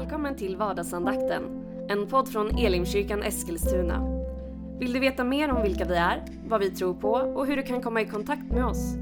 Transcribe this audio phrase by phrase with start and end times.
[0.00, 1.42] Välkommen till vardagsandakten,
[1.88, 4.22] en podd från Elimkyrkan Eskilstuna.
[4.78, 7.62] Vill du veta mer om vilka vi är, vad vi tror på och hur du
[7.62, 8.94] kan komma i kontakt med oss?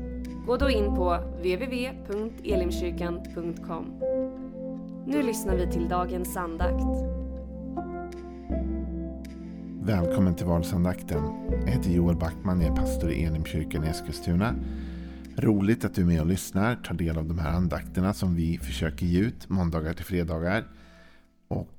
[0.46, 3.84] Gå då in på www.elimkyrkan.com.
[5.06, 6.84] Nu lyssnar vi till dagens andakt.
[9.82, 11.22] Välkommen till vardagsandakten.
[11.64, 14.54] Jag heter Joel Backman, jag är pastor i Elimkyrkan i Eskilstuna.
[15.36, 18.58] Roligt att du är med och lyssnar, tar del av de här andakterna som vi
[18.58, 20.64] försöker ge ut måndagar till fredagar.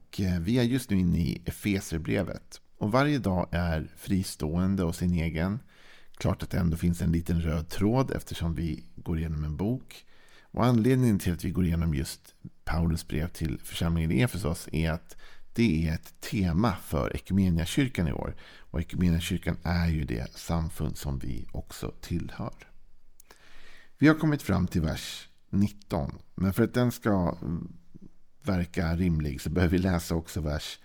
[0.09, 2.61] Och eh, vi är just nu inne i Efeserbrevet.
[2.77, 5.59] Och varje dag är fristående och sin egen.
[6.17, 10.05] Klart att det ändå finns en liten röd tråd eftersom vi går igenom en bok.
[10.41, 14.91] Och anledningen till att vi går igenom just Paulus brev till församlingen i Efesos är
[14.91, 15.17] att
[15.53, 18.35] det är ett tema för Equmeniakyrkan i år.
[18.59, 22.67] Och Equmeniakyrkan är ju det samfund som vi också tillhör.
[23.97, 26.11] Vi har kommit fram till vers 19.
[26.35, 27.37] Men för att den ska
[28.43, 30.79] verka rimlig så behöver vi läsa också vers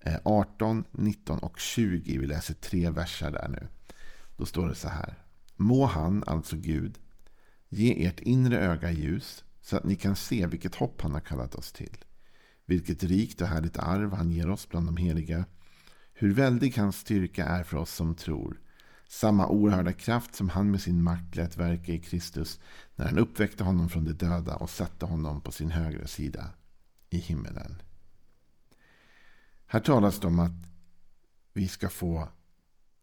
[0.00, 2.18] eh, 18, 19 och 20.
[2.18, 3.68] Vi läser tre verser där nu.
[4.36, 5.14] Då står det så här.
[5.56, 6.98] Må han, alltså Gud,
[7.68, 11.54] ge ert inre öga ljus så att ni kan se vilket hopp han har kallat
[11.54, 11.96] oss till.
[12.66, 15.44] Vilket rikt och härligt arv han ger oss bland de heliga.
[16.12, 18.60] Hur väldig hans styrka är för oss som tror
[19.08, 22.60] samma oerhörda kraft som han med sin makt lät verka i Kristus
[22.96, 26.50] när han uppväckte honom från de döda och satte honom på sin högra sida
[27.10, 27.82] i himmelen.
[29.66, 30.52] Här talas det om att
[31.52, 32.28] vi ska få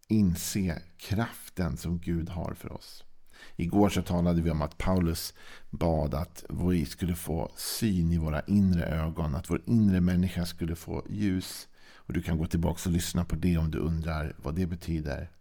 [0.08, 3.04] inse kraften som Gud har för oss.
[3.56, 5.34] Igår så talade vi om att Paulus
[5.70, 9.36] bad att vi skulle få syn i våra inre ögon.
[9.36, 11.68] Att vår inre människa skulle få ljus.
[11.94, 15.32] Och Du kan gå tillbaka och lyssna på det om du undrar vad det betyder.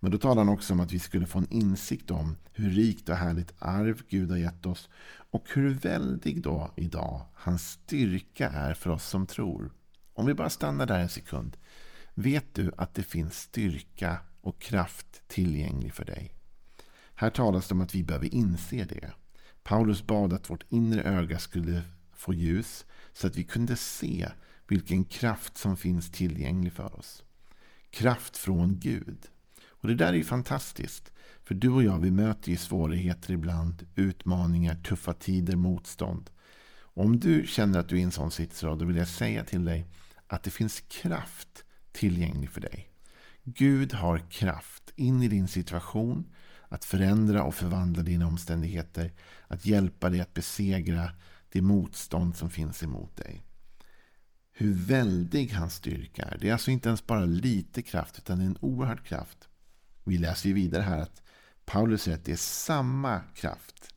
[0.00, 3.08] Men då talar han också om att vi skulle få en insikt om hur rikt
[3.08, 4.88] och härligt arv Gud har gett oss.
[5.30, 9.72] Och hur väldig då idag hans styrka är för oss som tror.
[10.14, 11.56] Om vi bara stannar där en sekund.
[12.14, 16.34] Vet du att det finns styrka och kraft tillgänglig för dig?
[17.14, 19.12] Här talas det om att vi behöver inse det.
[19.62, 24.28] Paulus bad att vårt inre öga skulle få ljus så att vi kunde se
[24.68, 27.24] vilken kraft som finns tillgänglig för oss.
[27.90, 29.28] Kraft från Gud.
[29.88, 31.12] Och Det där är ju fantastiskt.
[31.44, 36.30] För du och jag vi möter ju svårigheter ibland, utmaningar, tuffa tider, motstånd.
[36.70, 39.44] Och om du känner att du är i en sån sits då vill jag säga
[39.44, 39.86] till dig
[40.26, 42.90] att det finns kraft tillgänglig för dig.
[43.44, 46.34] Gud har kraft in i din situation
[46.68, 49.12] att förändra och förvandla dina omständigheter.
[49.46, 51.10] Att hjälpa dig att besegra
[51.52, 53.44] det motstånd som finns emot dig.
[54.52, 56.38] Hur väldig hans styrka är.
[56.40, 59.48] Det är alltså inte ens bara lite kraft utan en oerhörd kraft.
[60.08, 61.22] Vi läser ju vidare här att
[61.64, 63.94] Paulus säger att det är samma kraft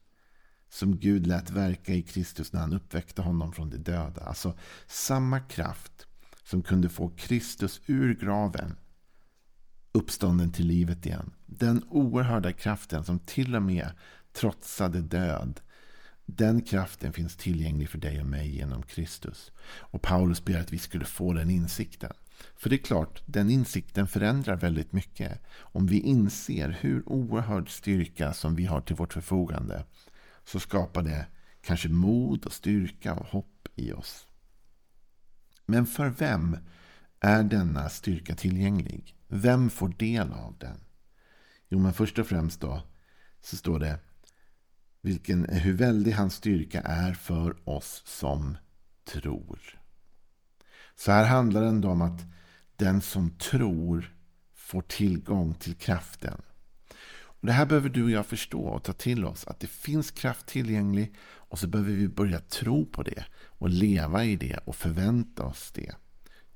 [0.70, 4.22] som Gud lät verka i Kristus när han uppväckte honom från de döda.
[4.22, 4.58] Alltså
[4.88, 6.08] samma kraft
[6.44, 8.76] som kunde få Kristus ur graven
[9.92, 11.32] uppstånden till livet igen.
[11.46, 13.92] Den oerhörda kraften som till och med
[14.34, 15.60] trotsade död.
[16.26, 19.52] Den kraften finns tillgänglig för dig och mig genom Kristus.
[19.64, 22.14] Och Paulus ber att vi skulle få den insikten.
[22.56, 25.42] För det är klart, den insikten förändrar väldigt mycket.
[25.58, 29.86] Om vi inser hur oerhörd styrka som vi har till vårt förfogande
[30.46, 31.26] så skapar det
[31.62, 34.28] kanske mod och styrka och hopp i oss.
[35.66, 36.58] Men för vem
[37.20, 39.16] är denna styrka tillgänglig?
[39.28, 40.78] Vem får del av den?
[41.70, 42.82] Jo, men först och främst då
[43.42, 44.00] så står det
[45.02, 48.58] vilken, hur väldig hans styrka är för oss som
[49.04, 49.81] tror.
[51.02, 52.22] Så här handlar det ändå om att
[52.76, 54.16] den som tror
[54.56, 56.42] får tillgång till kraften.
[57.14, 59.48] Och det här behöver du och jag förstå och ta till oss.
[59.48, 64.24] Att det finns kraft tillgänglig och så behöver vi börja tro på det och leva
[64.24, 65.92] i det och förvänta oss det.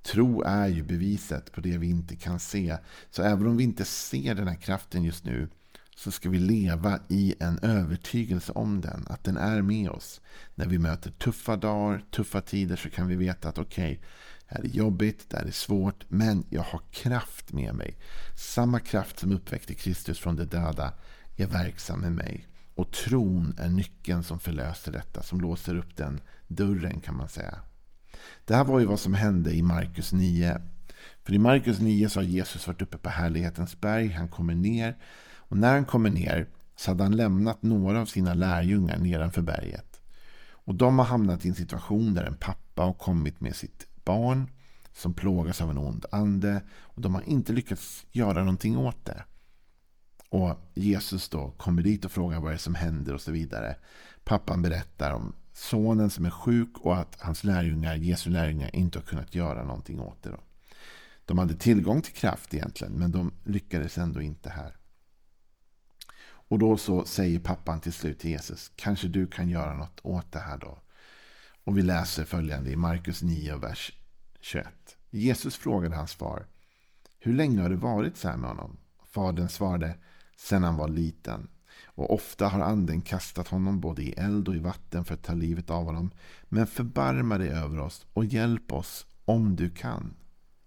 [0.02, 2.78] Tro är ju beviset på det vi inte kan se.
[3.10, 5.50] Så även om vi inte ser den här kraften just nu
[5.96, 9.06] så ska vi leva i en övertygelse om den.
[9.09, 10.22] Att den är med oss.
[10.56, 14.06] När vi möter tuffa dagar, tuffa tider så kan vi veta att okej, okay,
[14.55, 17.97] här är jobbigt, det här är svårt, men jag har kraft med mig.
[18.37, 20.93] Samma kraft som uppväckte Kristus från de döda
[21.35, 22.47] är verksam med mig.
[22.75, 27.59] Och tron är nyckeln som förlöser detta, som låser upp den dörren kan man säga.
[28.46, 30.61] Det här var ju vad som hände i Markus 9.
[31.23, 34.07] För i Markus 9 så har Jesus varit uppe på härlighetens berg.
[34.07, 34.97] Han kommer ner.
[35.35, 40.02] Och när han kommer ner så hade han lämnat några av sina lärjungar nedanför berget.
[40.66, 44.49] Och de har hamnat i en situation där en pappa har kommit med sitt barn
[44.93, 46.61] som plågas av en ond ande.
[46.72, 49.23] Och de har inte lyckats göra någonting åt det.
[50.29, 53.75] Och Jesus då kommer dit och frågar vad det är som händer och så vidare.
[54.23, 59.03] Pappan berättar om sonen som är sjuk och att hans lärjungar, Jesu lärjungar inte har
[59.03, 60.29] kunnat göra någonting åt det.
[60.29, 60.40] Då.
[61.25, 64.75] De hade tillgång till kraft egentligen, men de lyckades ändå inte här.
[66.47, 70.31] Och då så säger pappan till slut till Jesus, kanske du kan göra något åt
[70.31, 70.79] det här då.
[71.66, 73.91] Och vi läser följande i Markus 9, vers
[74.41, 74.67] 21.
[75.09, 76.47] Jesus frågade hans far,
[77.20, 78.78] hur länge har det varit så här med honom?
[79.06, 79.96] Fadern svarade,
[80.38, 81.47] sedan han var liten.
[81.85, 85.34] Och ofta har anden kastat honom både i eld och i vatten för att ta
[85.34, 86.12] livet av honom.
[86.44, 90.14] Men förbarma dig över oss och hjälp oss om du kan.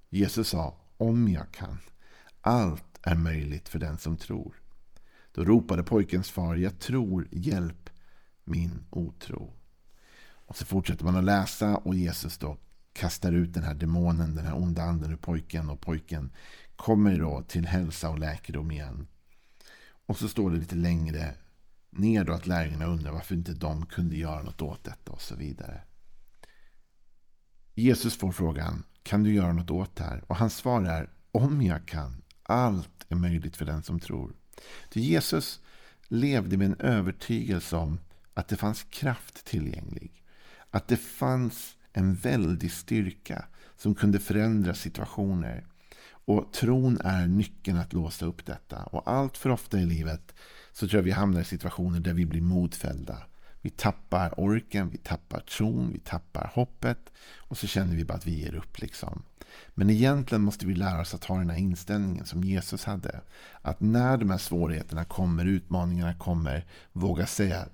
[0.08, 1.78] Jesus sa, om jag kan.
[2.40, 4.54] Allt är möjligt för den som tror.
[5.32, 7.90] Då ropade pojkens far, jag tror, hjälp
[8.44, 9.57] min otro.
[10.48, 12.56] Och så fortsätter man att läsa och Jesus då
[12.92, 16.30] kastar ut den här demonen, den här onda anden ur pojken och pojken
[16.76, 19.06] kommer då till hälsa och läkedom igen.
[20.06, 21.34] Och så står det lite längre
[21.90, 25.36] ner då att lärjungarna undrar varför inte de kunde göra något åt detta och så
[25.36, 25.80] vidare.
[27.74, 30.24] Jesus får frågan, kan du göra något åt det här?
[30.26, 32.22] Och hans svar är, om jag kan.
[32.42, 34.32] Allt är möjligt för den som tror.
[34.90, 35.60] Till Jesus
[36.08, 38.00] levde med en övertygelse om
[38.34, 40.18] att det fanns kraft tillgänglig.
[40.70, 43.44] Att det fanns en väldig styrka
[43.76, 45.64] som kunde förändra situationer.
[46.08, 48.82] Och tron är nyckeln att låsa upp detta.
[48.82, 50.34] Och allt för ofta i livet
[50.72, 53.22] så tror jag vi hamnar i situationer där vi blir modfällda.
[53.60, 57.12] Vi tappar orken, vi tappar tron, vi tappar hoppet.
[57.36, 58.78] Och så känner vi bara att vi ger upp.
[58.78, 59.22] liksom.
[59.74, 63.20] Men egentligen måste vi lära oss att ha den här inställningen som Jesus hade.
[63.62, 67.68] Att när de här svårigheterna kommer, utmaningarna kommer, våga säga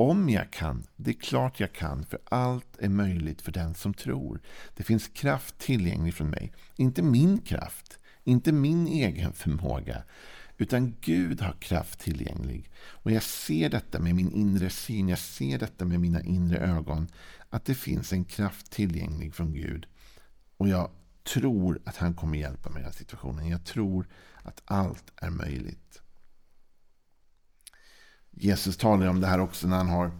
[0.00, 3.94] om jag kan, det är klart jag kan, för allt är möjligt för den som
[3.94, 4.40] tror.
[4.76, 6.52] Det finns kraft tillgänglig från mig.
[6.76, 10.02] Inte min kraft, inte min egen förmåga,
[10.56, 12.70] utan Gud har kraft tillgänglig.
[12.76, 17.08] Och jag ser detta med min inre syn, jag ser detta med mina inre ögon,
[17.50, 19.86] att det finns en kraft tillgänglig från Gud.
[20.56, 20.90] Och jag
[21.34, 23.48] tror att han kommer hjälpa mig i den här situationen.
[23.48, 24.08] Jag tror
[24.42, 25.99] att allt är möjligt.
[28.42, 30.10] Jesus talar om det här också när han har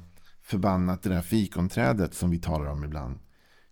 [0.42, 3.18] förbannat det där fikonträdet som vi talar om ibland.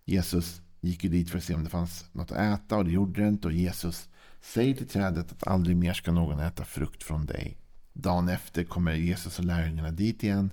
[0.05, 2.91] Jesus gick ju dit för att se om det fanns något att äta och det
[2.91, 3.47] gjorde det inte.
[3.47, 4.09] Och Jesus
[4.41, 7.57] säger till trädet att aldrig mer ska någon äta frukt från dig.
[7.93, 10.51] Dagen efter kommer Jesus och lärjungarna dit igen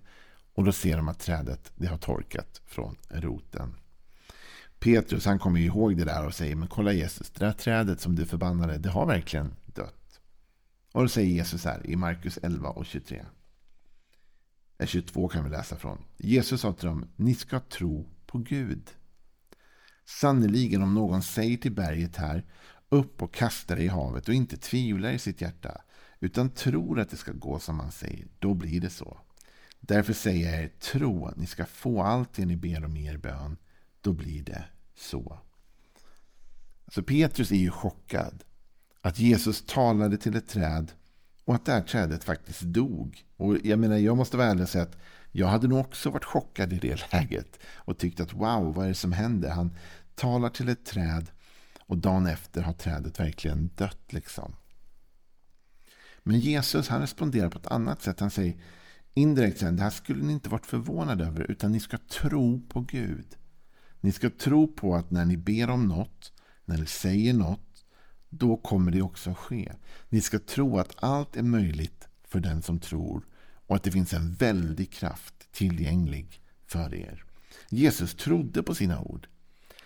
[0.55, 3.75] och då ser de att trädet det har torkat från roten.
[4.79, 8.17] Petrus han kommer ihåg det där och säger men kolla Jesus, det där trädet som
[8.17, 10.21] du förbannade det har verkligen dött.
[10.93, 13.25] Och då säger Jesus här i Markus 11 och 23.
[14.84, 15.99] 22 kan vi läsa från.
[16.17, 18.90] Jesus sa till dem, ni ska tro på Gud.
[20.05, 22.44] Sannerligen om någon säger till berget här,
[22.88, 25.82] upp och kasta dig i havet och inte tvivlar i sitt hjärta,
[26.20, 29.19] utan tror att det ska gå som han säger, då blir det så.
[29.81, 33.06] Därför säger jag er, tro att ni ska få allt det ni ber om i
[33.06, 33.56] er bön,
[34.00, 34.64] då blir det
[34.94, 35.38] så.
[36.84, 38.44] Alltså Petrus är ju chockad
[39.00, 40.93] att Jesus talade till ett träd
[41.47, 43.25] och att det här trädet faktiskt dog.
[43.37, 44.99] Och jag menar, jag måste vara ärlig och säga att
[45.33, 47.59] jag hade nog också varit chockad i det läget.
[47.75, 49.51] Och tyckt att wow, vad är det som händer?
[49.51, 49.77] Han
[50.15, 51.31] talar till ett träd
[51.81, 54.13] och dagen efter har trädet verkligen dött.
[54.13, 54.57] liksom.
[56.23, 58.21] Men Jesus han responderar på ett annat sätt.
[58.21, 58.57] Han säger
[59.15, 62.81] indirekt sen det här skulle ni inte varit förvånade över, utan ni ska tro på
[62.81, 63.37] Gud.
[64.00, 66.33] Ni ska tro på att när ni ber om något,
[66.65, 67.65] när ni säger något,
[68.28, 69.73] då kommer det också att ske.
[70.09, 73.26] Ni ska tro att allt är möjligt för den som tror
[73.66, 77.25] och att det finns en väldig kraft tillgänglig för er.
[77.68, 79.28] Jesus trodde på sina ord.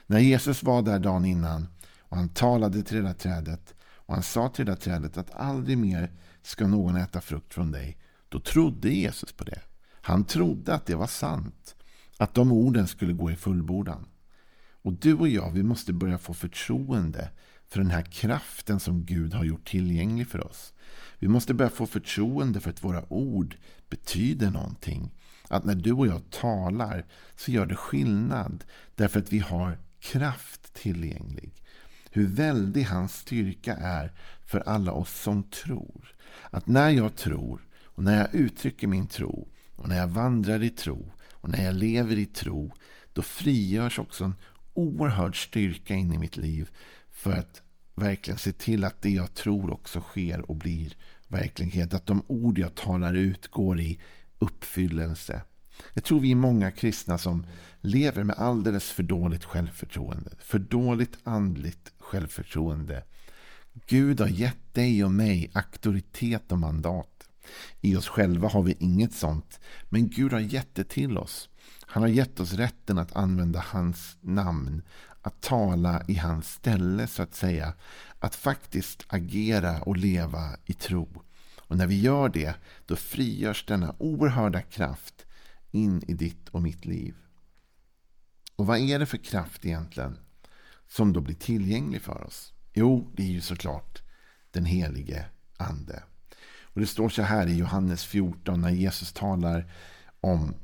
[0.07, 1.69] När Jesus var där dagen innan
[1.99, 5.31] och han talade till det där trädet och han sa till det där trädet att
[5.31, 7.97] aldrig mer ska någon äta frukt från dig.
[8.29, 9.61] Då trodde Jesus på det.
[9.93, 11.77] Han trodde att det var sant.
[12.17, 14.07] Att de orden skulle gå i fullbordan.
[14.83, 17.31] Och du och jag, vi måste börja få förtroende
[17.71, 20.73] för den här kraften som Gud har gjort tillgänglig för oss.
[21.19, 23.57] Vi måste börja få förtroende för att våra ord
[23.89, 25.15] betyder någonting.
[25.49, 30.75] Att när du och jag talar så gör det skillnad därför att vi har kraft
[30.75, 31.55] tillgänglig.
[32.11, 34.13] Hur väldig hans styrka är
[34.47, 36.15] för alla oss som tror.
[36.51, 40.71] Att när jag tror och när jag uttrycker min tro och när jag vandrar i
[40.71, 42.73] tro och när jag lever i tro
[43.13, 44.35] då frigörs också en
[44.75, 46.71] oerhörd styrka in i mitt liv
[47.21, 47.63] för att
[47.95, 50.97] verkligen se till att det jag tror också sker och blir
[51.29, 51.95] verklighet.
[51.95, 54.01] Att de ord jag talar ut går i
[54.39, 55.43] uppfyllelse.
[55.95, 57.47] Jag tror vi är många kristna som
[57.81, 60.31] lever med alldeles för dåligt självförtroende.
[60.39, 63.05] För dåligt andligt självförtroende.
[63.87, 67.29] Gud har gett dig och mig auktoritet och mandat.
[67.81, 71.49] I oss själva har vi inget sånt, men Gud har gett det till oss.
[71.81, 74.83] Han har gett oss rätten att använda hans namn,
[75.23, 77.75] att tala i hans ställe så att säga.
[78.19, 81.23] Att faktiskt agera och leva i tro.
[81.59, 82.55] Och när vi gör det,
[82.87, 85.27] då frigörs denna oerhörda kraft
[85.71, 87.15] in i ditt och mitt liv.
[88.57, 90.19] Och vad är det för kraft egentligen
[90.89, 92.53] som då blir tillgänglig för oss?
[92.73, 94.03] Jo, det är ju såklart
[94.51, 95.25] den helige
[95.57, 96.03] Ande.
[96.63, 99.73] Och Det står så här i Johannes 14 när Jesus talar
[100.21, 100.55] om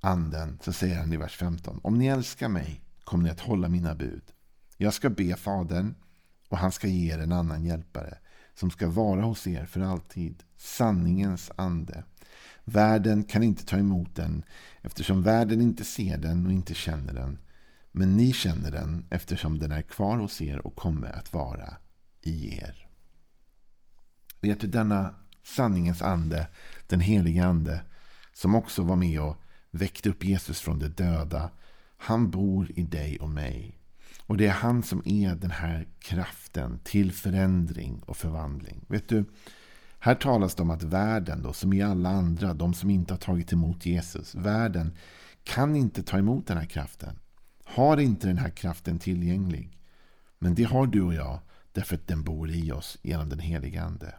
[0.00, 0.58] Anden.
[0.62, 1.80] Så säger han i vers 15.
[1.82, 4.22] Om ni älskar mig kommer ni att hålla mina bud.
[4.76, 5.94] Jag ska be Fadern
[6.48, 8.18] och han ska ge er en annan hjälpare
[8.54, 10.42] som ska vara hos er för alltid.
[10.56, 12.04] Sanningens ande.
[12.64, 14.44] Världen kan inte ta emot den
[14.82, 17.38] eftersom världen inte ser den och inte känner den.
[17.92, 21.76] Men ni känner den eftersom den är kvar hos er och kommer att vara
[22.22, 22.88] i er.
[24.40, 26.46] Vet du, denna sanningens ande,
[26.86, 27.82] den heliga ande,
[28.32, 29.36] som också var med och
[29.70, 31.50] väckte upp Jesus från de döda.
[32.04, 33.78] Han bor i dig och mig.
[34.26, 38.84] Och det är han som är den här kraften till förändring och förvandling.
[38.88, 39.24] Vet du,
[39.98, 43.18] här talas det om att världen, då, som i alla andra, de som inte har
[43.18, 44.96] tagit emot Jesus, världen
[45.44, 47.18] kan inte ta emot den här kraften.
[47.64, 49.78] Har inte den här kraften tillgänglig.
[50.38, 51.38] Men det har du och jag
[51.72, 54.14] därför att den bor i oss genom den heliga Ande.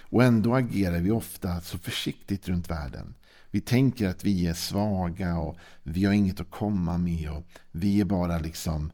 [0.00, 3.14] Och ändå agerar vi ofta så försiktigt runt världen.
[3.54, 7.30] Vi tänker att vi är svaga och vi har inget att komma med.
[7.30, 8.92] och Vi är bara liksom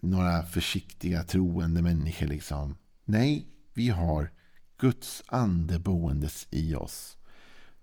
[0.00, 2.26] några försiktiga troende människor.
[2.26, 2.76] Liksom.
[3.04, 4.30] Nej, vi har
[4.78, 7.16] Guds ande boendes i oss.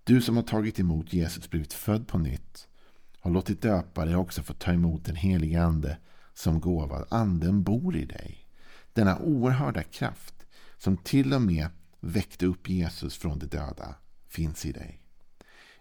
[0.04, 2.68] Du som har tagit emot Jesus, blivit född på nytt,
[3.20, 5.98] har låtit döpa dig också fått ta emot den helige ande
[6.34, 7.06] som gåva.
[7.10, 8.48] Anden bor i dig.
[8.94, 10.36] Denna oerhörda kraft
[10.78, 11.68] som till och med
[12.00, 13.96] väckte upp Jesus från de döda
[14.28, 15.03] finns i dig.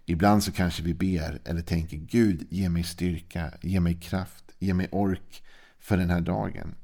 [0.07, 4.75] Ibland så kanske vi ber eller tänker Gud ge mig styrka, ge mig kraft, ge
[4.75, 5.43] mig ork
[5.79, 6.75] för den här dagen.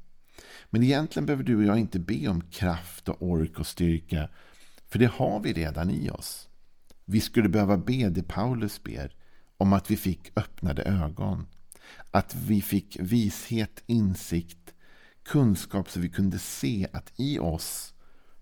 [0.69, 4.29] Men egentligen behöver du och jag inte be om kraft och ork och styrka.
[4.87, 6.49] För det har vi redan i oss.
[7.05, 9.15] Vi skulle behöva be det Paulus ber
[9.57, 11.47] om att vi fick öppnade ögon.
[12.11, 14.73] Att vi fick vishet, insikt,
[15.23, 17.93] kunskap så vi kunde se att i oss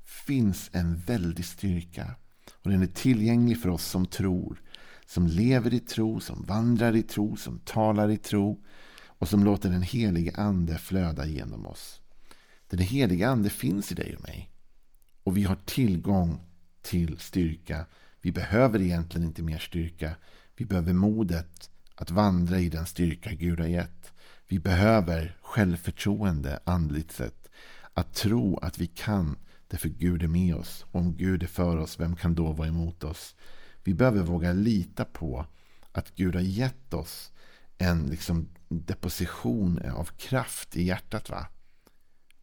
[0.06, 2.16] finns en väldig styrka.
[2.64, 4.62] Och den är tillgänglig för oss som tror.
[5.08, 8.64] Som lever i tro, som vandrar i tro, som talar i tro.
[9.06, 12.02] Och som låter den helige ande flöda genom oss.
[12.70, 14.50] Den helige ande finns i dig och mig.
[15.24, 16.40] Och vi har tillgång
[16.82, 17.86] till styrka.
[18.22, 20.16] Vi behöver egentligen inte mer styrka.
[20.56, 24.12] Vi behöver modet att vandra i den styrka Gud har gett.
[24.48, 27.50] Vi behöver självförtroende andligt sett.
[27.94, 29.36] Att tro att vi kan
[29.68, 30.86] Därför Gud är med oss.
[30.92, 33.36] Och om Gud är för oss, vem kan då vara emot oss?
[33.88, 35.46] Vi behöver våga lita på
[35.92, 37.32] att Gud har gett oss
[37.78, 41.30] en liksom deposition av kraft i hjärtat.
[41.30, 41.48] va?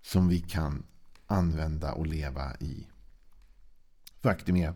[0.02, 0.86] Som vi kan
[1.26, 2.86] använda och leva i.
[4.20, 4.74] Faktum är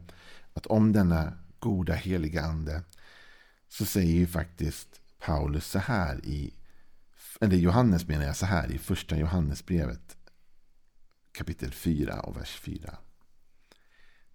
[0.55, 2.83] att om denna goda heliga ande
[3.69, 6.55] så säger ju faktiskt Paulus så här i
[7.41, 10.17] eller Johannes menar jag så här i första Johannesbrevet
[11.33, 12.99] kapitel 4 och vers 4.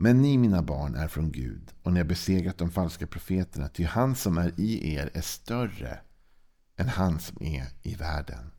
[0.03, 3.83] Men ni mina barn är från Gud och ni har besegrat de falska profeterna ty
[3.83, 5.99] han som är i er är större
[6.77, 8.51] än han som är i världen.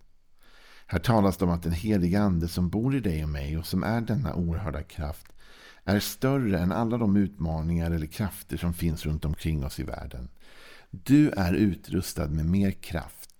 [0.86, 3.66] Här talas det om att den heliga ande som bor i dig och mig och
[3.66, 5.26] som är denna oerhörda kraft
[5.84, 10.28] är större än alla de utmaningar eller krafter som finns runt omkring oss i världen.
[10.90, 13.33] Du är utrustad med mer kraft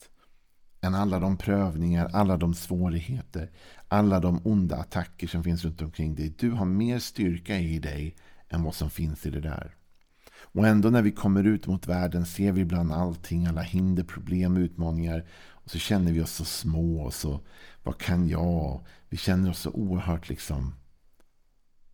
[0.84, 3.50] än alla de prövningar, alla de svårigheter,
[3.88, 6.34] alla de onda attacker som finns runt omkring dig.
[6.38, 8.16] Du har mer styrka i dig
[8.48, 9.74] än vad som finns i det där.
[10.54, 14.56] Och ändå när vi kommer ut mot världen ser vi ibland allting, alla hinder, problem,
[14.56, 15.26] utmaningar.
[15.50, 17.40] Och så känner vi oss så små och så,
[17.82, 18.86] vad kan jag?
[19.08, 20.74] Vi känner oss så oerhört liksom,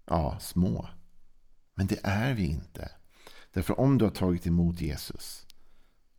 [0.06, 0.88] ja, små.
[1.75, 2.90] Men det är vi inte.
[3.52, 5.47] Därför om du har tagit emot Jesus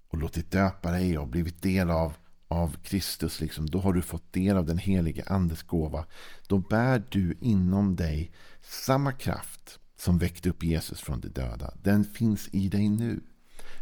[0.08, 2.14] och låtit döpa dig och blivit del av
[2.52, 6.06] av Kristus, liksom, då har du fått del av den helige Andes gåva.
[6.48, 8.32] Då bär du inom dig
[8.62, 11.74] samma kraft som väckte upp Jesus från de döda.
[11.84, 13.20] Den finns i dig nu.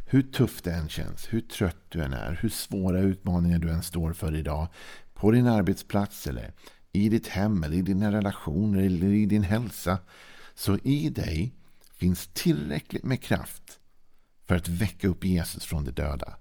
[0.06, 3.84] Hur tufft det än känns, hur trött du än är, hur svåra utmaningar du än
[3.84, 4.68] står för idag.
[5.14, 6.54] På din arbetsplats eller
[6.92, 10.00] i ditt hem eller i dina relationer eller i din hälsa.
[10.56, 11.54] Så i dig
[11.96, 13.80] finns tillräckligt med kraft
[14.48, 16.38] för att väcka upp Jesus från de döda.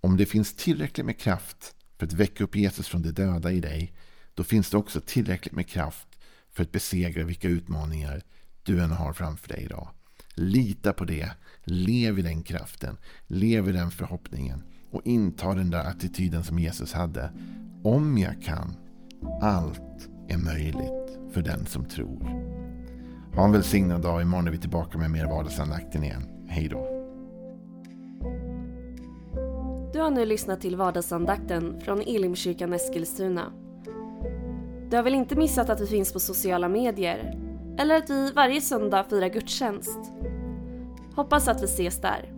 [0.00, 3.60] Om det finns tillräckligt med kraft för att väcka upp Jesus från de döda i
[3.60, 3.92] dig,
[4.34, 6.08] då finns det också tillräckligt med kraft
[6.52, 8.22] för att besegra vilka utmaningar
[8.62, 9.88] du än har framför dig idag.
[10.34, 11.30] Lita på det.
[11.64, 12.96] Lev i den kraften.
[13.26, 14.62] Lev i den förhoppningen.
[14.90, 17.32] Och inta den där attityden som Jesus hade.
[17.84, 18.76] Om jag kan.
[19.42, 22.22] Allt är möjligt för den som tror.
[23.34, 24.22] Ha en välsignad dag.
[24.22, 26.46] Imorgon är vi tillbaka med mer vardagsandakten igen.
[26.48, 26.97] Hej då.
[29.98, 33.52] Du har nu lyssnat till vardagsandakten från Elimkyrkan Eskilstuna.
[34.90, 37.38] Du har väl inte missat att vi finns på sociala medier?
[37.78, 39.98] Eller att vi varje söndag firar gudstjänst?
[41.14, 42.37] Hoppas att vi ses där.